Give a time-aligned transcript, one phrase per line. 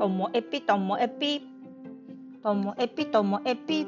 [0.00, 1.42] ともえぴともえぴ。
[2.42, 3.86] ともえぴともえぴ。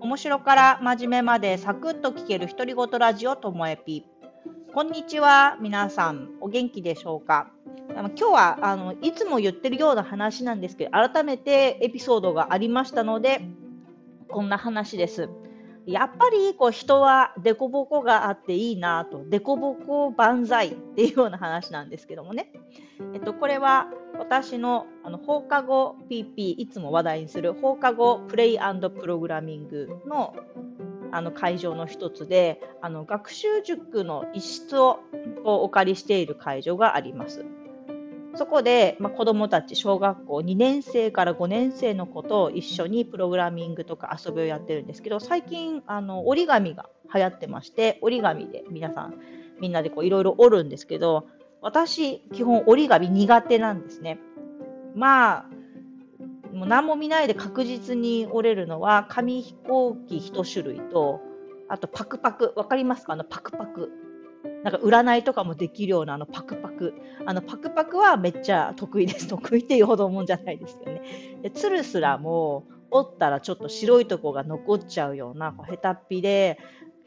[0.00, 4.06] 面白から真面目までサクッと聞ける独り言ラジオともえぴ。
[4.72, 6.30] こんにちは、皆さん。
[6.40, 7.50] お元気でしょうか？
[7.90, 13.42] 今日はあのいつも言ってるような話なんですけど、改めてエピソードがありましたので、
[14.28, 15.28] こんな話です。
[15.86, 22.50] やっぱりこう人は凸凹があっていいなと、凸凹万歳っていうような話なんですけどもね。
[23.12, 30.34] えっと、これは私のあの放課後 PP、いつも話題にする放課後プレイプログラミングの
[31.12, 35.00] あの会場の一つで、あの学習塾の一室を
[35.44, 37.44] お借りしている会場があります。
[38.36, 49.14] そこで、まあ、子どもたち、小学校2年生から5年生の子と一緒にプログラミングとか遊びをやってるんですけど、最近、あの折り紙が流行ってまして、折り紙で皆さん、
[49.60, 51.26] みんなでいろいろ折るんですけど、
[51.60, 54.18] 私、基本折り紙苦手なんですね。
[54.94, 55.46] まあ、
[56.52, 61.20] もう何も見ないで確実に折れるのは、紙飛行機1種類と、
[61.68, 63.14] あとパクパク、わかりますか？
[63.14, 63.90] あのパクパク。
[64.64, 66.94] なんか占いとかもできるようなあのパクパク。
[67.26, 69.28] あのパクパクはめっちゃ得意です。
[69.28, 71.02] 得意っていうほどもんじゃないですよね。
[71.42, 76.58] で、ツルすらも折ったらちょっと白いとこが残っちゃうようなこうヘタっぴで、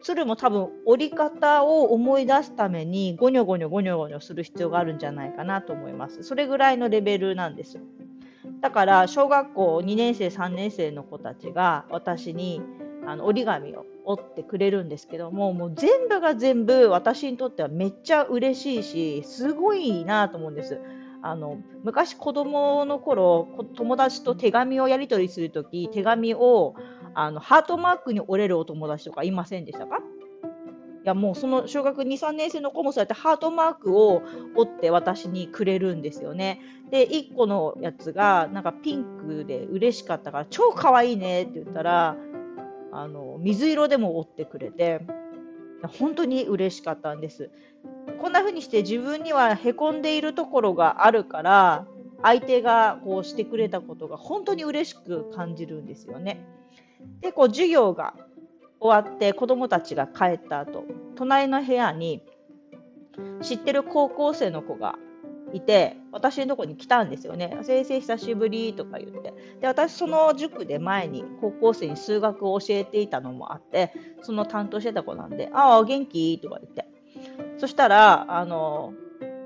[0.04, 6.22] 鶴も多分折り方を思い出すためにゴニョゴニョゴニョゴニョする必要があるんじゃないかなと思います。
[6.22, 7.82] それぐらいのレベルなんですよ。
[8.62, 12.62] だから小学校2年生3年生の子たちが私に
[13.08, 20.80] あの折り紙を折ってくれるんですけども、もう全部が全部私にとってはめっちゃ嬉しいし、すごいなと思うんです。
[21.22, 26.76] あの昔子供の頃友達と手紙をやり取りするとき手紙を
[27.16, 29.98] あのハートマークに折れるお友達とかいませんでしたか？
[29.98, 30.00] い
[31.08, 34.22] やもうその小学2、3年生の子もそうやってハートマークを
[34.56, 36.60] 折って私にくれるんですよね。
[36.92, 42.17] で、1個のやつがなんかピンクで嬉しかったから超可愛いねって言ったら
[42.98, 45.02] あの水色でも折ってくれて
[46.00, 47.52] 本当に嬉しかったんです。
[48.20, 51.86] こんな風にして自分にはへこんでいるところがあるから
[52.24, 56.44] 相手がこうしてくれたことが本当に嬉しく感じるんですよね。
[57.22, 58.16] でこう授業が
[58.80, 60.84] 終わって子どもたちが帰った後
[61.16, 62.24] 隣の部屋に
[63.44, 64.96] 知ってる高校生の子が
[65.54, 67.58] いて、私のとこに来たんですよね。
[67.62, 69.34] 先生久しぶりとか言って。
[69.62, 76.40] で、私その塾で前に高校生に数学を教えていたのもあって、その担当してた子なんで、ああ、元気？
[76.40, 76.88] とか言って。
[77.58, 78.94] そしたら、あの、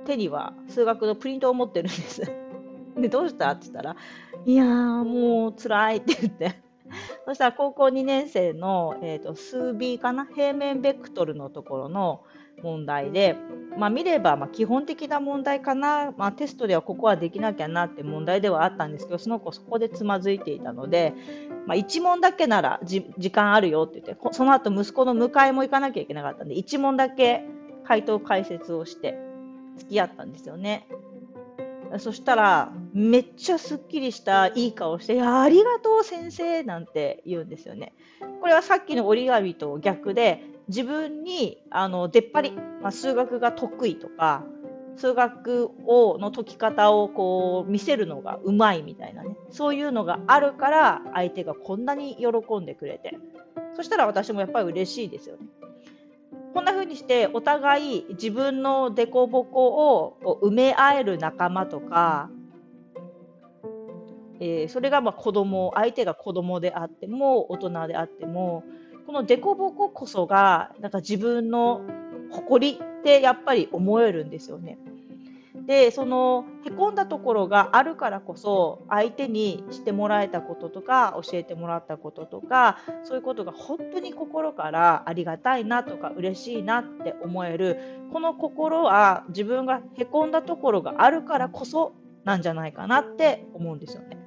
[0.05, 2.21] 手には数学のプリントを持ってるんです。
[2.97, 3.51] で、どうした？
[3.51, 3.95] って言ったら、
[4.45, 4.67] いやー、
[5.03, 6.61] もう辛いって言って。
[7.25, 10.25] そしたら高校2年生の、えーと、と数 B かな？
[10.25, 12.23] 平面ベクトルのところの
[12.61, 13.35] 問題で、
[13.77, 21.13] まあ、見ればま基本的な問題かな、まあ、テストではここはできなきゃなって問題ではあったんですけどその子そこでつまずいていたので、
[21.65, 27.45] まあ、1問だけなら時間あるよって言ってその後息子の迎えも行かなきゃいけなかったんで1問だけ
[27.83, 29.17] 回答解説をして
[29.77, 30.87] 付き合ったんですよね。
[31.99, 37.93] そしたら、めっちゃすっきりしたいい顔して、ありがとう先生なんて言うんですよね。
[38.39, 44.45] これはさっきの折り紙と逆で、自分にあの出っ張り、まあ、数学が得意とか
[44.95, 53.17] 数学をの解き方をこう見せるのがうまいみたいなねそういうのがあるから相手がこんなに喜んでくれて
[53.75, 55.47] そしたら私もやっぱり嬉しいですよね。
[56.53, 62.29] こんな風にしてお互い自分の凸凹を埋め合える仲間とか、
[64.39, 68.63] えー、それがまあ子供相手が子供であっても大人であっても
[69.05, 71.81] この凸凹こそがなんか自分の
[72.31, 74.77] 誇りってやっぱり思えるんですよね。
[75.65, 87.77] でそのへこんだところがあるからこそ相手にしてもらえたこととか教えてもらったこととかそういうことが本当に心からありがたいなとか嬉しいなって思える
[88.11, 91.93] この心は自分がへこんだところがあるからこそ
[92.23, 94.17] なんじゃないかなって思うんですよね。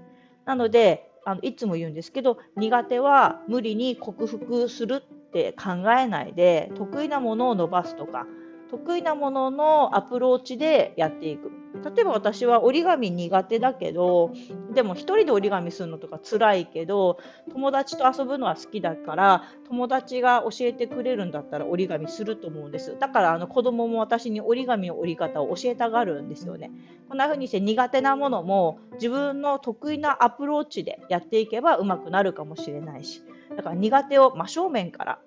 [0.44, 8.26] なのであのいつも言うんですけど苦手は無理に克服するって考えないで得意なものを伸ばすとか
[8.70, 11.50] 得意なもののアプローチでやっていく。
[11.82, 14.32] 例えば私は折り紙苦手だけど
[14.72, 17.18] でも1人で折り紙するのとか辛いけど
[17.50, 22.96] 友達と遊ぶのは好きだから友達が教えてくれるんだったら折り紙すると思うんです。
[22.98, 26.70] だからあの子供も私に折り紙の折り方を教えたがるんですよね。
[27.08, 33.22] こんな風にして苦手なものも自分の得意なアプローチでやっていけばうまくなるかもしれないし。
[33.56, 35.18] だから苦手を真正面から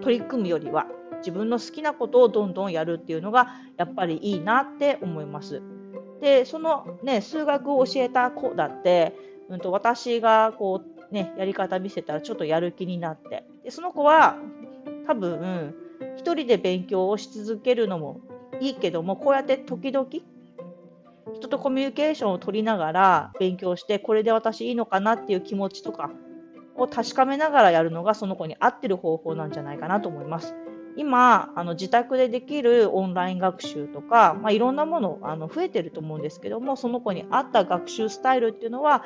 [0.00, 0.86] 取り組むよりは
[1.18, 5.62] 自分の好きなことをどんどんやるっていうのがやっぱりいいなって思います。
[6.20, 9.14] で、そのね、数学を教えた子だって、
[9.48, 14.36] うんと、私がこう、ね、やり方見せたらちょっとやる気になって、でその子は
[15.06, 15.74] 多分、
[16.16, 18.20] 一人で勉強をし続けるのも
[18.60, 20.08] いいけども、こうやって時々、
[21.34, 26.10] 人とコミュニケーションを取りながら勉強して、これで私いいのかなっていう気持ちとか
[26.82, 30.54] を確かめながらやるのがその子に合ってる方法なんじゃないかなと思います。
[30.96, 39.04] 今、あの自宅でできるオンライン学習とか、まあ、いろんなものあの増えてると思うんですけども、その子に合った学習スタイルっていうのは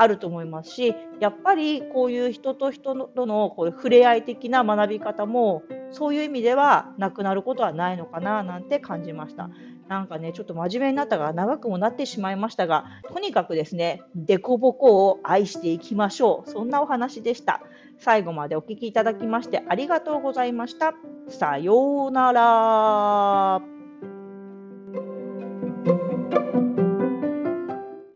[0.00, 9.50] あると思いますし、やっぱりこういう人と人とのこう触れ合い的な学び方も、そういう意味ではなくなることはないのかななんて感じました。
[9.88, 16.50] なんかね、ちょっと真面目になったが長くもなってしまいましたが、とにかくですね、デコボコを愛していきましょう。
[16.50, 17.62] そんなお話でした。
[17.98, 20.94] 最後までお聴きいただきましてありがとうございました。
[21.26, 23.77] さようなら。